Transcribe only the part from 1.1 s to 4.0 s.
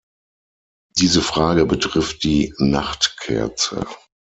Frage betrifft die Nachtkerze.